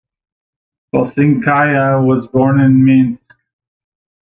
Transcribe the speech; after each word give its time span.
Boginskaya 0.91 2.03
was 2.03 2.25
born 2.25 2.59
in 2.59 2.83
Minsk. 2.83 3.35